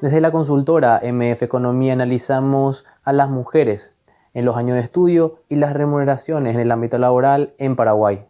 [0.00, 3.92] Desde la consultora MF Economía analizamos a las mujeres
[4.32, 8.26] en los años de estudio y las remuneraciones en el ámbito laboral en Paraguay.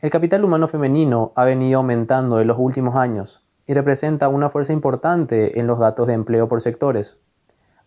[0.00, 4.72] El capital humano femenino ha venido aumentando en los últimos años y representa una fuerza
[4.72, 7.16] importante en los datos de empleo por sectores.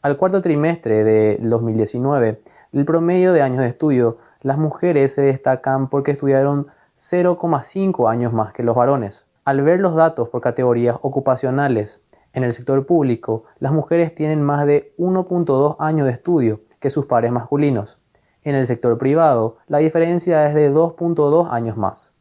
[0.02, 2.42] Al cuarto trimestre de 2019,
[2.72, 6.68] el promedio de años de estudio, las mujeres se destacan porque estudiaron
[6.98, 9.26] 0,5 años más que los varones.
[9.44, 12.02] Al ver los datos por categorías ocupacionales
[12.38, 17.08] en el sector público, las mujeres tienen más de 1.2 años de estudio que sus
[17.08, 17.98] pares masculinos.
[18.44, 22.14] En el sector privado, la diferencia es de 2.2 años más.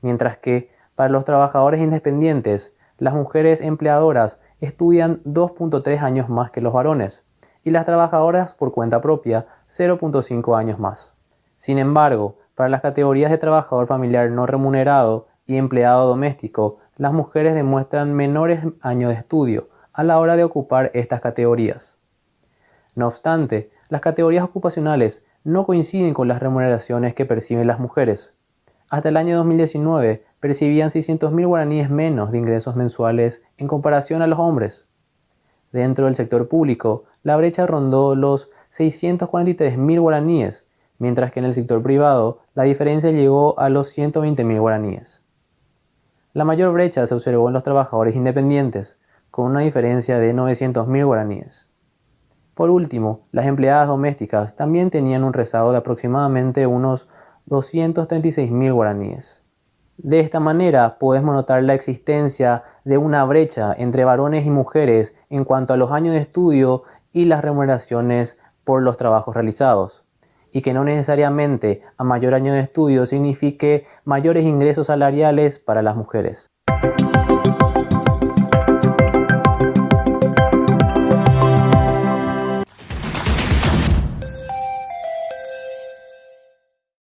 [0.00, 6.72] Mientras que, para los trabajadores independientes, las mujeres empleadoras estudian 2.3 años más que los
[6.72, 7.26] varones
[7.62, 11.14] y las trabajadoras por cuenta propia 0.5 años más.
[11.58, 17.56] Sin embargo, para las categorías de trabajador familiar no remunerado y empleado doméstico, las mujeres
[17.56, 21.98] demuestran menores años de estudio a la hora de ocupar estas categorías.
[22.94, 28.34] No obstante, las categorías ocupacionales no coinciden con las remuneraciones que perciben las mujeres.
[28.88, 34.38] Hasta el año 2019 percibían 600.000 guaraníes menos de ingresos mensuales en comparación a los
[34.38, 34.86] hombres.
[35.72, 40.66] Dentro del sector público, la brecha rondó los 643.000 guaraníes,
[40.98, 45.21] mientras que en el sector privado la diferencia llegó a los 120.000 guaraníes.
[46.34, 48.98] La mayor brecha se observó en los trabajadores independientes,
[49.30, 51.70] con una diferencia de 900.000 guaraníes.
[52.54, 57.06] Por último, las empleadas domésticas también tenían un rezago de aproximadamente unos
[57.48, 59.44] 236.000 guaraníes.
[59.98, 65.44] De esta manera podemos notar la existencia de una brecha entre varones y mujeres en
[65.44, 70.01] cuanto a los años de estudio y las remuneraciones por los trabajos realizados,
[70.52, 75.96] y que no necesariamente a mayor año de estudio signifique mayores ingresos salariales para las
[75.96, 76.52] mujeres.